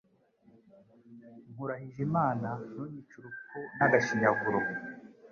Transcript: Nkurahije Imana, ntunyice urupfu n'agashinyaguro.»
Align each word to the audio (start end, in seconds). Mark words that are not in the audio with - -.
Nkurahije 1.51 1.99
Imana, 2.09 2.49
ntunyice 2.67 3.13
urupfu 3.17 3.59
n'agashinyaguro.» 3.77 4.59